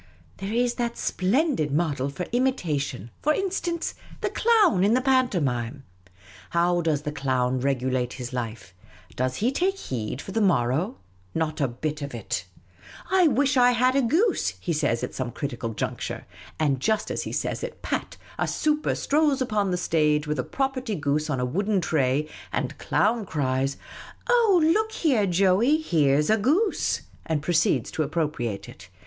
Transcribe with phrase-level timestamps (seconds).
[0.37, 5.83] There is that splendid model for imitation, for in stance, the Clown in the pantomime.
[6.49, 8.73] How does Clown regulate his life?
[9.15, 10.97] Does he take heed for the morrow?
[11.35, 12.45] Not a bit of it!
[12.77, 16.25] * I wish I had a goose,' he says, at some critical juncture;
[16.59, 20.43] and just as he says it— pat— a super strolls upon the stage with a
[20.43, 23.77] property goose on a wooden tray; and Clown cries,'
[24.27, 28.01] Oh, look here, Joey; here 's a goose!' and The Unobtrusive Oasis 179 proceeds to
[28.01, 28.89] appropriate it.